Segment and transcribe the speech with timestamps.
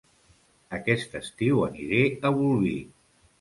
[0.77, 2.75] Aquest estiu aniré a Bolvir